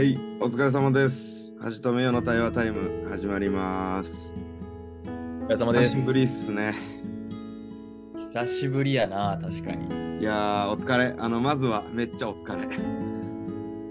[0.00, 1.54] はい、お疲れ様です。
[1.60, 4.34] はじとめよの対話タイム始まります。
[5.04, 5.08] お
[5.44, 5.94] 疲れ様です。
[5.94, 6.74] 久しぶりっすね。
[8.18, 10.20] 久しぶりやな、確かに。
[10.20, 11.14] いやー、お疲れ。
[11.18, 12.66] あの、まずはめっちゃお疲れ。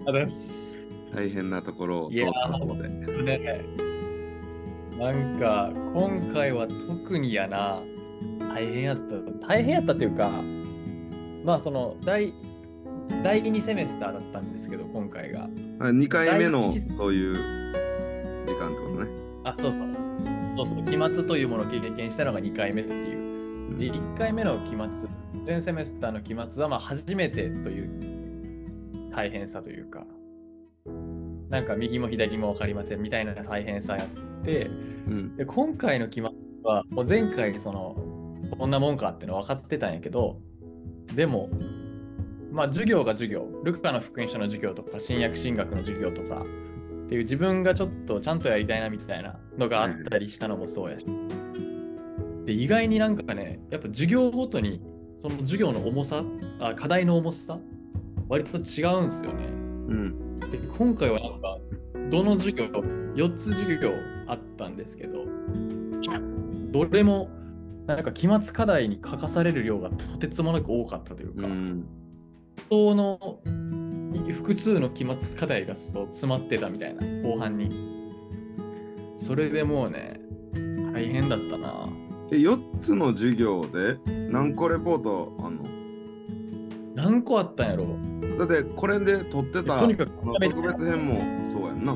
[0.07, 0.79] あです。
[1.13, 2.21] 大変なところを通っ
[2.51, 2.89] たそうで。
[2.89, 3.61] ね、
[4.97, 7.83] なんか、今回は特にやな、
[8.39, 9.47] 大変やった。
[9.47, 10.31] 大変やったというか、
[11.45, 12.33] まあ、その、第、
[13.23, 15.49] 第2セメスターだったんですけど、今回が。
[15.79, 17.35] 2回目のそういう
[18.45, 19.11] 時間ってことね。
[19.43, 19.89] あ、そうそう。
[20.55, 23.77] そうそう、期末というものを経験したのが2回目っていう。
[23.77, 25.09] で、1回目の期末、
[25.45, 30.05] 全セメスターの期末は、まあ、初めてという大変さというか、
[31.49, 34.07] なんか右も左も分かりませんみたいな大変さやっ
[34.43, 34.69] て、う
[35.11, 35.35] ん。
[35.35, 36.29] で今回の期末
[36.63, 37.95] は、もう前回、その、
[38.57, 40.39] こんなもんかっていうの分かってたんやけど、
[41.15, 41.49] でも、
[42.51, 46.45] まあ、授業が授業、ルカの福音書の授業とか、新約神学の授業とか、
[47.05, 51.05] っていう自分がちょっとちゃんとやりたいなみたいなのがあったりしたのもそうやし。
[52.45, 54.81] で、意外になんかね、やっぱ授業ごとに、
[55.15, 56.23] その授業の重さ、
[56.59, 57.59] あ課題の重さ、
[58.27, 59.45] 割と違うんですよね。
[59.47, 60.39] うん。
[60.39, 61.57] で今回はなんか、
[62.09, 63.91] どの授業、4つ授業
[64.27, 65.25] あったんですけど、
[66.71, 67.29] どれも、
[67.87, 71.85] なんか期末課題に書かされる量がとてつもなく多かったというか、うん。
[72.69, 73.39] その
[74.31, 77.69] 複数の期末課題がそう詰まってたみたいな、後半に。
[79.17, 80.19] それでもうね、
[80.93, 81.89] 大変だったな。
[82.29, 83.97] で、4つの授業で
[84.29, 85.63] 何個レポートあんの？
[86.95, 87.85] 何個あったんやろ？
[88.37, 89.95] だってこれで撮ってた特
[90.61, 91.95] 別編もそうやんな。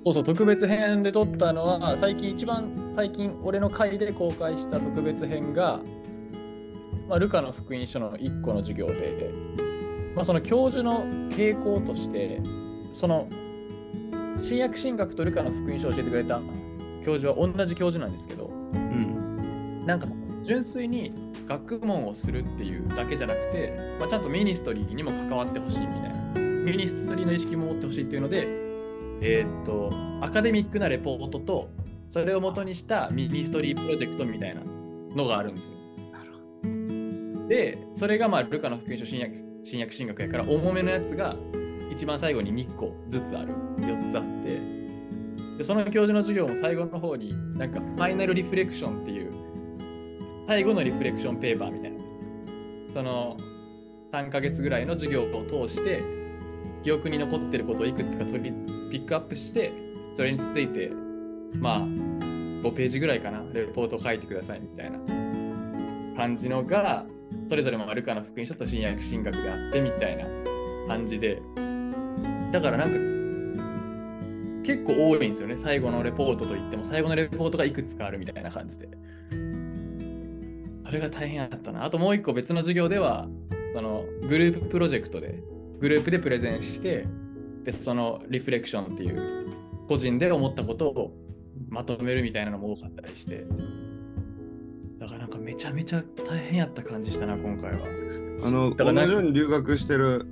[0.00, 5.80] そうそう、特別編で撮ったのは、最近一番最近俺の回で公開した特別編が、
[7.08, 9.30] まあ、ルカの福音書の1個の授業で、
[10.14, 12.40] まあ、その教授の傾向として、
[12.92, 13.28] その
[14.40, 16.40] 新約神学とルカの福音書を教えてくれた
[17.04, 19.86] 教授は同じ教授なんですけど、うん。
[19.86, 20.06] なんか
[20.42, 21.12] 純粋に
[21.46, 26.08] 学問をするっていうだけじゃなくて、まあ、ちゃんと ministry にも関わってほしいみたいな。
[26.34, 28.46] ministry の意識も持ってほしいっていうので、
[29.22, 31.70] えーっと、アカデミックなレポートと、
[32.10, 34.62] それを元にした ministry project みたいな
[35.14, 35.77] のがあるんですよ。
[37.48, 41.36] で、それがまあ、ルカの福音書新約新約神学やから、重めのやつが
[41.92, 49.32] 一番最後に2個ずつある、4つあって、でその教授の授業も最後の方に、なんか final reflection っていう、
[50.46, 51.98] 最後のリフレクションペーパーみたいな、
[52.92, 53.36] その
[54.12, 56.02] 3ヶ月ぐらいの授業を通して、
[56.82, 58.52] 記憶に残ってることをいくつか取り
[58.90, 59.72] ピックアップして、
[60.14, 60.90] それについて、
[61.54, 64.98] まあ、5ページぐらいかな、レポートを書いてくださいみたいな
[66.16, 67.04] 感じのが、
[67.44, 70.24] それぞれもルカの福音書と新約神学であってみたいな
[70.86, 71.40] 感じで、
[72.52, 73.18] だからなんか、
[74.64, 78.88] 結構多いんですよね、最後のレポートといっても、最後のレポートがいくつかあるみたいな感じで。
[80.76, 81.84] それが大変だったな。
[81.84, 83.28] あともう一個別の授業では、
[83.74, 85.42] そのグループプロジェクトで、
[85.80, 87.06] グループでプレゼンして、
[87.64, 89.16] で、そのリフレクションっていう、
[89.88, 91.12] 個人で思ったことを
[91.68, 93.44] まとめるみたいなのも多かったりして、
[95.08, 97.78] からなんかめちゃめちゃ大変やった感じしたな、今回は。
[98.44, 100.26] あの、同じように留学してる、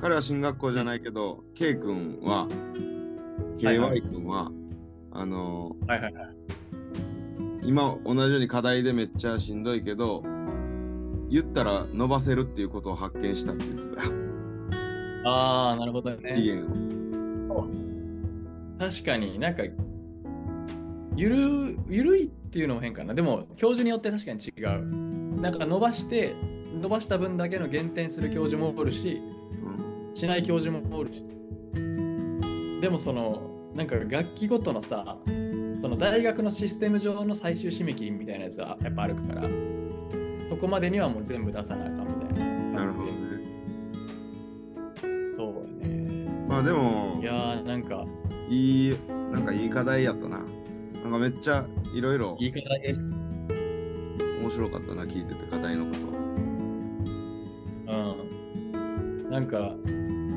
[0.00, 2.46] 彼は進学校じゃないけど、K 君は、
[3.58, 4.50] KY 君は、
[5.12, 6.36] あの、はいはいはい。
[7.62, 10.22] 今同じように課題でめっちゃしんどいけど、
[11.28, 14.12] 言ったら伸ばせるっていうことを発見したって言ってたよ。
[15.26, 16.40] ああ、なるほど期ね。
[16.40, 16.66] 限
[17.50, 17.66] を。
[18.78, 19.62] 確かになんか、
[21.16, 23.14] ゆる、ゆるいっていうのも変かな。
[23.14, 25.40] でも、教授によって確かに違う。
[25.40, 26.34] なんか伸ばして、
[26.82, 29.22] 伸ばした分だけの減点する教授もおるし、
[29.62, 31.10] うんしない教授もおる。
[32.80, 35.16] でもその、なんか楽器ごとのさ、
[35.80, 39.48] その大学のシステム上の最終締め切りみたいなやつはやっぱあるから、
[40.48, 42.44] そこまでにはもう全部出さなあかんみたいな。
[42.80, 43.12] なるほどね。
[45.36, 46.26] そうやね。
[46.48, 48.04] まあでもい、やーなんか、
[48.48, 50.42] いい、なんかいい課題やったな。
[51.10, 52.94] なんかめっちゃいろいろ言い方で、
[54.40, 55.98] 面白かったな、聞いてて課題のこと。
[57.92, 57.96] う
[59.26, 59.28] ん。
[59.28, 59.74] なんか、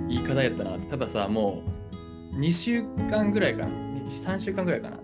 [0.10, 0.80] いい課題やったな。
[0.80, 1.62] たださ、も
[2.34, 3.72] う、2週間ぐらいかな。
[4.10, 4.98] 3週間ぐらいかな。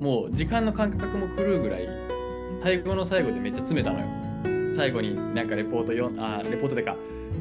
[0.00, 1.86] もう、時間の感覚も狂うぐらい、
[2.60, 4.06] 最後の最後でめっちゃ詰めたのよ。
[4.74, 6.96] 最後になんかレポート読ん、あ、レポートでか、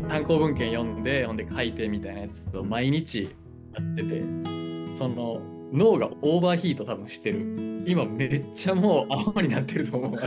[0.07, 4.21] 参考文献読んで、ほんで書いてみたいなやつを毎日やってて、
[4.93, 7.83] その、脳がオーバーヒート多分してる。
[7.85, 10.11] 今めっちゃもう青になってると思う。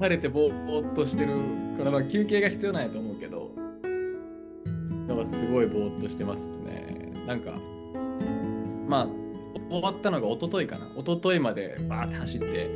[0.00, 1.36] 晴れてぼーっとしてる
[1.78, 3.50] から、まあ、休憩が必要なんやと思うけど、
[5.06, 7.12] なんかすごいぼーっとしてますね。
[7.26, 7.52] なんか、
[8.88, 9.08] まあ、
[9.70, 10.86] 終わったのが一昨日かな。
[10.96, 12.68] 一昨日までバーって走って、で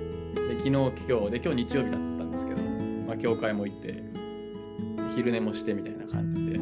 [0.59, 2.63] 昨日、今日、で、今日日曜日だったんですけど、
[3.07, 4.03] まあ、教会も行って、
[5.15, 6.58] 昼寝もしてみたいな感じで、い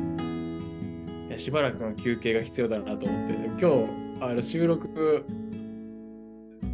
[1.37, 3.67] やしばらくの休憩が必要だなと思って、今日、
[4.21, 5.25] あの収録、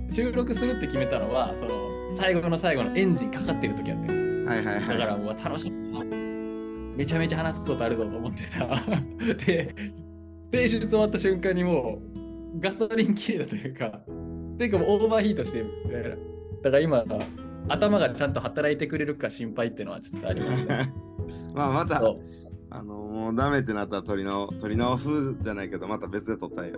[0.08, 1.70] 収録するって決めたのは、その
[2.16, 4.98] 最後の最後のエンジンかかってる時やってんはいはいはい。
[4.98, 5.82] だからもう楽しみ。
[6.96, 8.66] めちゃめちゃ話すことあるぞと思ってた。
[9.46, 9.74] で、
[10.52, 12.00] 提出終わった瞬間にも
[12.54, 14.00] うガソリン切れたというか、
[14.58, 16.18] ていうかオーバーヒートしてる。
[16.62, 17.04] だから今、
[17.68, 20.92] 頭がちゃんと働いてくれるか心配っていうのはちょっとありますね。
[21.54, 22.02] まあまた、
[22.74, 26.72] あのもうダメってなったら取り直取り直すじゃないけど、また別で取ったんや。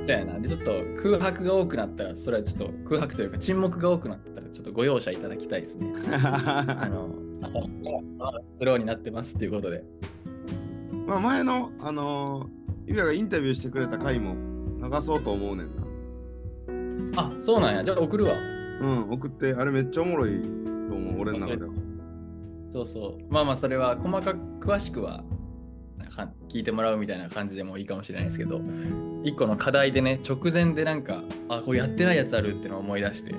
[0.00, 0.38] そうやな。
[0.40, 0.70] で、ちょっと
[1.02, 5.92] 空白が多くなったら、それはちょっと空白というか沈黙が多くなったら、ちょっとご容赦いただきたいですね。
[6.16, 7.10] あの、
[8.56, 9.84] スローになってますっていうことで。
[11.06, 12.48] まあ前の、あのー、
[12.86, 14.36] ゆうやがインタビューしてくれた回も
[14.82, 17.22] 流そうと思うねんな。
[17.22, 17.84] あ、そうなんや。
[17.84, 18.32] じゃあ送るわ。
[18.80, 20.40] うん、送って、あれめっちゃおもろい
[20.88, 21.83] と思う、俺の中では。
[22.74, 23.32] そうそう。
[23.32, 25.22] まあまあ、それは細かく詳しくは
[26.10, 28.60] は聞いてもらうみたいな感じでもいいかもしれないですけど、
[29.22, 33.32] 一個の課題でね、直前でなんか、あ、これやってないやつあるってのを思い出して、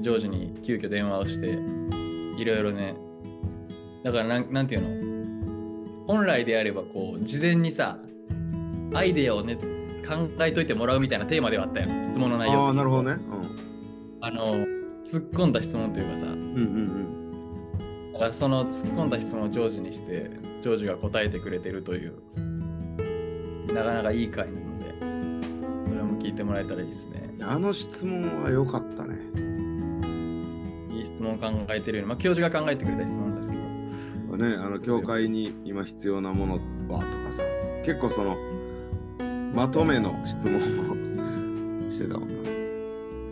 [0.00, 1.58] ジョージに急遽電話をして、
[2.36, 2.94] いろいろね、
[4.04, 7.98] だからなんなんていうの、本来であればこう、事前にさ、
[8.94, 13.18] アイデアをね、考えといてもらうみたいなテーマではあったよ、質問の内容ああ、なるほどね。
[14.20, 14.56] あの、
[15.04, 16.32] 突っ込んだ質問というかさ、うん。
[16.32, 17.19] うんうん
[18.32, 20.30] その突っ込んだ質問をジョージにして、
[20.62, 22.14] ジョージが答えてくれてるという、
[23.72, 24.84] なかなかいい回なので、
[25.88, 27.44] それも聞いてもらえたらいいですねうん。。
[27.44, 29.16] あの質問は良かったね。
[30.90, 33.62] いい質問考えてるように、まあ、教授が考えてくれた質問ですけど、
[34.36, 36.54] ね、あの教会に今必要なもの
[36.92, 37.42] はとかさ、
[37.84, 38.36] 結構その、
[39.54, 42.40] まとめの質問をしてたもんな。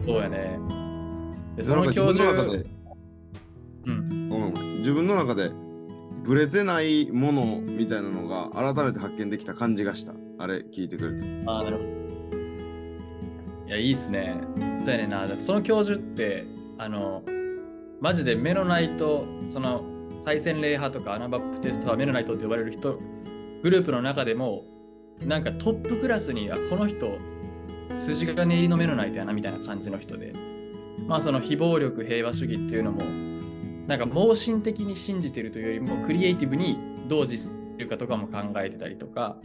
[0.07, 0.59] そうやね。
[1.57, 2.67] でその教授分の中で、、
[3.87, 4.28] うん
[4.89, 5.51] 自分の中で、
[6.25, 10.15] ブレてないものみたいなのが改めて発見できた感じがした。
[10.39, 11.29] あれ聞いてくれて。
[11.45, 11.89] ああ、なるほど。
[13.67, 14.41] いや、いいっすね。
[14.81, 15.29] そうやねんな。
[15.41, 16.47] その教授って、
[16.79, 17.23] あの、
[18.01, 19.85] マジでメロナイト、その、
[20.25, 22.99] 再洗礼派とかアナバプテスト派メロナイトって呼ばれる人、
[23.63, 24.65] グループの中でも、
[25.21, 27.19] なんかトップクラスに、あ、この人、
[27.95, 30.33] 筋が練りのメロナイトやなみたいな感じの人で、
[31.07, 33.29] まあその非暴力平和主義っていうのも、
[33.89, 39.39] なんか盲信的に信じてるというよりも、クリエイティブにどう実するかとかも考えてたりとか、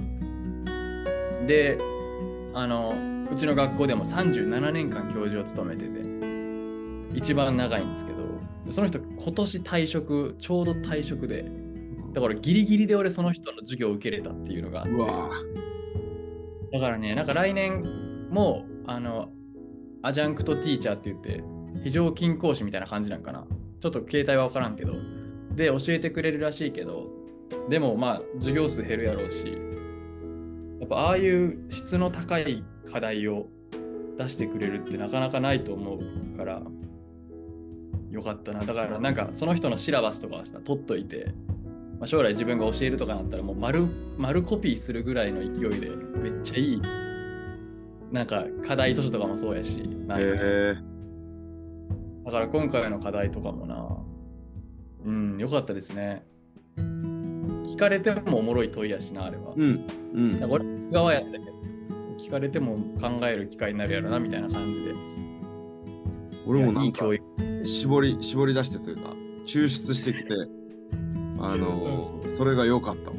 [1.47, 1.77] で、
[2.53, 2.93] あの、
[3.31, 8.17] うちの学校でも37年間教授を務めてて、一番長いんですけど、
[8.73, 11.45] その人今年退職、ちょうど退職で、
[12.11, 14.83] だからギリギリで俺その人の授業を受けれたっていうのが
[16.69, 19.29] だからね、なんか来年も、あの、
[20.01, 21.45] アジャンクトティーチャーって言って、
[21.85, 23.47] 非常勤講師みたいな感じなんかな。
[23.83, 24.93] ちょっと携帯は分からんけど、
[25.57, 27.09] で、教えてくれるらしいけど、
[27.69, 29.57] でもまあ、授業数減るやろうし、
[30.79, 33.47] やっぱああいう質の高い課題を
[34.17, 36.61] 出してくれるってなかなかないと思うから、
[38.09, 38.61] よかったな。
[38.61, 41.33] だからなんかその人のシラバスとかはさ、取っといて、
[41.99, 43.85] まあ、将来自分が教えるとかなったらもう丸
[44.17, 46.81] 丸コピーするぐらいの勢いでめっちゃいい
[48.13, 49.75] なんか課題図書とかもそうやし
[50.07, 50.92] なんかえだ
[52.33, 53.97] から今回の課題とかもな。
[55.05, 56.25] うんよかったですね。
[56.77, 60.39] 聞かれてもおもろい問いやしなあれは、うんうん。
[60.39, 61.45] だから俺側やったけど
[62.17, 64.93] 聞かれても考える機会になるやろなみたいな感じで。
[66.45, 67.65] 俺もないんかい教育。
[67.65, 69.11] 絞り絞り出してというか
[69.45, 70.29] 抽出してきて
[71.39, 73.17] あのーそれが良かったわ。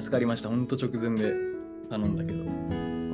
[0.00, 0.48] 助かりました。
[0.48, 1.34] ほんと直前で
[1.90, 2.44] 頼んだけど。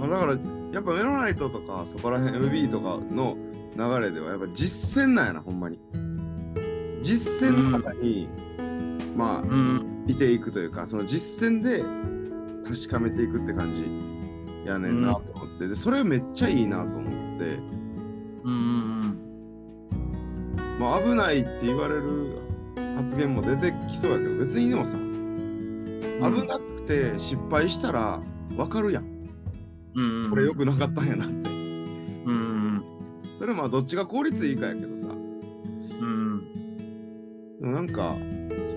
[0.04, 3.36] あだからやっぱメロナイトとかそこら辺 MB とかの
[3.76, 5.78] 流れではやっぱ実践なんやなほんまに。
[7.02, 8.28] 実践の中に、
[9.16, 10.04] まあうん。
[10.06, 11.82] 見ていくというかその実践で
[12.66, 17.58] 確かめていくって感じやねんなと思って、でそれめっちゃいいなと思って。
[18.44, 19.18] うんうん
[20.78, 22.38] まあ危ないって言われる
[22.96, 28.20] 発言も出てきそうやけど別にでもさ危なくて失敗したら
[28.56, 29.07] 分かるやん
[30.30, 31.50] これ良くなかったんやなって。
[31.50, 32.82] うん。
[33.38, 35.14] それはまあどっちが効率いいかやけどさう
[36.04, 36.42] ん。
[37.60, 37.86] でもなん。
[37.88, 38.14] か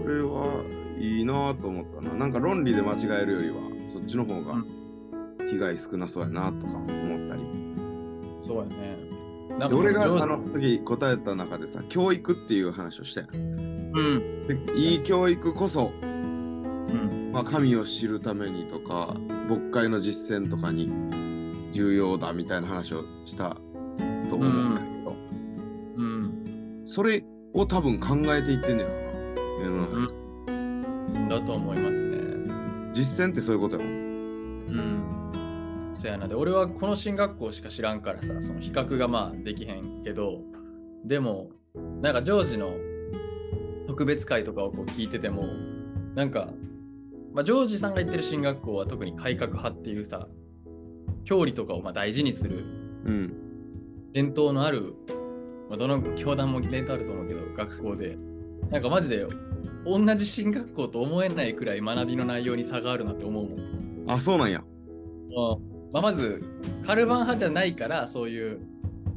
[0.02, 0.64] それは
[1.00, 2.32] いいなと思ったななん。
[2.32, 3.56] か論理で間違えるよりは
[3.88, 4.64] そっちの方が
[5.50, 6.86] 被害少なそうやなとか思
[7.26, 7.42] ったり
[8.40, 8.98] そうやね
[9.74, 13.36] 俺があの時答えた中でさ教育っていう話をしたやん。
[13.36, 13.40] う
[14.00, 14.22] ん。
[14.76, 17.32] いい教育こそ、うん。
[17.34, 19.16] まあ、神を知るためにとか
[19.52, 20.90] 牧会の実践とかに
[21.74, 23.50] 重要だみたいな話をした
[24.30, 25.16] と思うんだけど、
[25.98, 26.82] うん。
[26.86, 30.14] それを多分考えていってんねやろな世の中、
[30.48, 31.30] うん。
[31.30, 32.94] だと思いますね。
[32.94, 33.98] 実践ってそういうことやもんう
[34.72, 35.96] ん。
[36.00, 36.30] そやな。
[36.30, 40.40] で、俺はこの進学校しか知らんからさ、その比較がまあできへんけど、
[41.04, 41.50] でも、
[42.02, 42.72] なんかジョージの
[43.88, 45.44] 特別会とかをこう聞いてても、
[46.16, 46.54] なんか、
[47.34, 50.28] まあ、ジョージさんが言ってる進学校は特に改革派っていうさ、
[51.24, 52.58] 教理とかをまあ大事にする
[53.06, 53.34] うん。
[54.14, 54.96] 伝統のある、
[55.70, 58.18] まあ、どの教団も伝統あると思うけど、学校で、
[58.70, 59.26] なんかマジで
[59.86, 64.06] 同じ進学校と思えないくらい学びの内容に差があるなって思うもん。
[64.08, 64.64] あそうなんや。
[65.94, 66.44] まあ、まず
[66.86, 68.60] カルバン派じゃないからそういう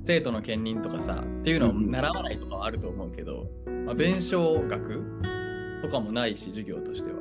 [0.03, 3.47] 生徒の兼任とかさっていうのを習わないとかはあると思うけど、
[3.87, 5.03] まあ、弁償学
[5.83, 7.19] とかもないし授業としては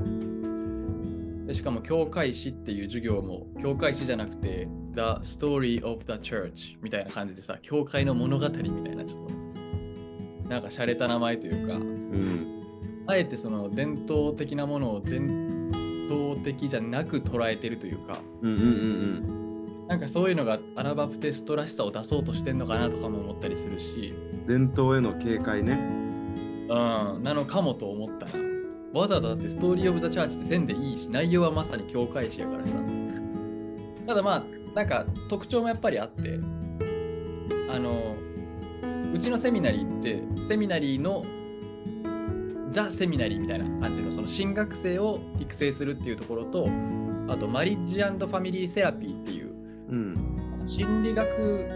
[1.45, 12.63] でしかも教会史っていう授業も教会史じゃなくて The Story of the Church みたいな感じでさ教会の物語みたいなちょっとなんか洒落た名前というかうん。
[13.05, 15.69] あえてその伝統的なものを伝
[16.05, 25.73] 統的じゃなく捉えてるというかうんうんうんなんかそういうのがアナバプテストらしさを出そうとしてんのかなとかも思ったりするし、うん伝統への警戒ね。
[25.73, 28.52] うん、なのかもと思ったな。
[28.93, 32.73] わざわざだって Story of the Church って線でいいし、内容はまさに教会史やからさ。
[34.05, 34.43] ただまあ、
[34.75, 36.39] なんか特徴もやっぱりあって、
[37.69, 38.15] あの、
[39.13, 41.23] うちの seminary って、 seminary の
[42.72, 46.69] the seminary みたいな感じの、その神学生を育成するっていうところと、
[47.27, 49.53] あと、 marriage family therapy っていう、
[49.89, 50.33] うん
[50.67, 51.67] 心理学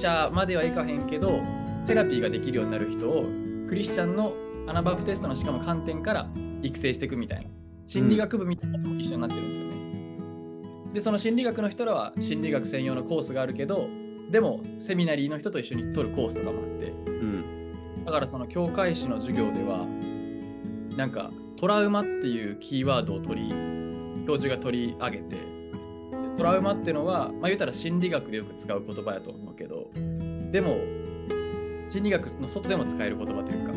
[0.00, 1.40] 者まではいかへんけど
[1.84, 3.24] セラピーができるようになる人を
[3.68, 4.32] クリスチャンの
[4.66, 6.28] アナバプテストのしかも観点から
[6.62, 7.50] 育成していくみたいな。
[7.86, 10.92] 心理学部みたいなのも一緒になってるんですよね。
[10.94, 13.88] でその心理学の人らは心理学専用のコースがあるけど
[14.30, 16.90] でもセミナリーの人と一緒に取るコースとかもあって。
[16.90, 18.04] うん。
[18.04, 19.86] だからその教会史の授業では
[20.96, 23.50] なんかトラウマっていうキーワードを取り
[24.26, 25.54] 教授が取り上げてで
[26.36, 29.90] トラウマっていうのはまあ言うたら心理学でよく使う言葉やと思うけど
[30.50, 30.76] でも
[31.90, 33.72] 心理学の外でも使える言葉というか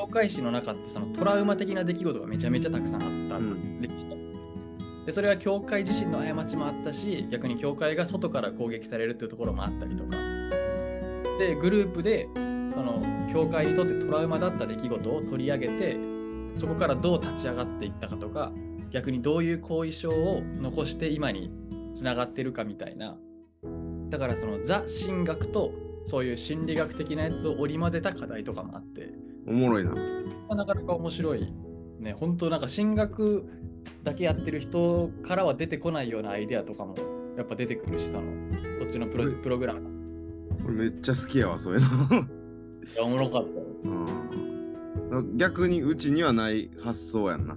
[0.00, 3.80] 教会史の中ってそのトラウマ的な出来事がめちゃめちゃたくさんあったうん。
[3.82, 4.16] 歴史だ
[5.04, 10.16] でそれは教会自身の過ちもあったし逆に教会が外から攻撃されるっていうところもあったりとか。
[11.38, 13.02] でグループでその
[13.32, 15.98] 教会にとってトラウマだった出来事を取り上げて
[16.56, 18.52] そこからどう立ち上がっていったかとか
[18.90, 21.50] 逆にどういう後遺症を残して今に
[21.94, 23.18] つながってるかみたいな
[24.10, 25.72] だからそのザ神学と
[26.04, 29.12] そういう心理学的なやつを織り交ぜた課題とかもあって、
[29.46, 29.90] おもろいな。
[29.90, 29.96] ま
[30.50, 31.46] あなかなか面白いで
[31.90, 32.12] すね。
[32.12, 33.44] 本当なんか神学
[34.02, 36.94] だけやってる人からは出てこないようなアイデアとかも
[37.36, 38.22] やっぱ出てくるしその
[38.80, 39.88] こっちのプロうんプログラム。
[40.68, 41.86] めっちゃ好きやわそういうの。
[41.86, 43.66] いやおもろかったよ。
[45.12, 47.56] うん逆にうちにはない発想やんな。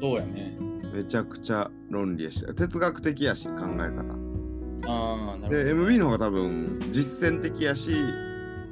[0.00, 0.56] そうやね。
[0.92, 4.33] めちゃくちゃ論理やし哲学的やし考え方
[4.86, 7.92] ああなるで MB の方が多分実践的やし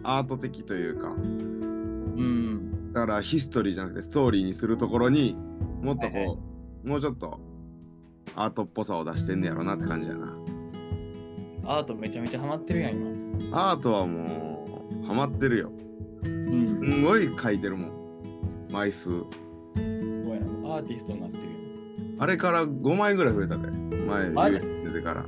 [0.02, 1.09] アート的というか。
[1.11, 2.92] ほどうん。
[2.92, 5.37] だからヒストリーじゃなくてストーリーにするところに
[5.81, 6.37] もっとこう、はいは
[6.85, 7.40] もうちょっと
[8.37, 10.37] アートっぽさを出してんねやろなって感じやな。
[11.64, 13.71] アートめちゃめちゃハマってるやん今。
[13.71, 15.71] アートはもうハマってるよ。
[16.25, 16.62] うん。
[16.62, 17.92] すすんごい書いてるもん。
[18.73, 19.11] 枚数。
[19.11, 20.75] ごいな。
[20.75, 21.50] アーティストになってるよ
[22.19, 23.71] あれから5枚ぐらい増えたで。
[23.71, 24.57] 前マジ？
[24.57, 25.25] 唯一出てから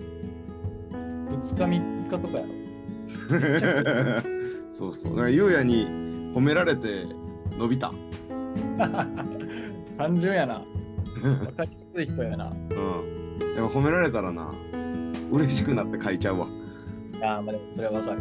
[1.36, 2.64] 2日3日とかやろ。
[4.68, 5.12] そうそう。
[5.12, 5.86] だからゆうやに
[6.34, 7.06] 褒められて
[7.56, 7.92] 伸びた。
[9.98, 10.54] 単純やな。
[10.54, 10.62] わ
[11.56, 12.46] かりやすい人やな。
[12.46, 12.54] うん。
[13.56, 14.50] やっぱ褒められたらな。
[15.30, 16.48] 嬉しくなって書いちゃうわ。
[17.22, 18.20] ああまあでもそれはわかる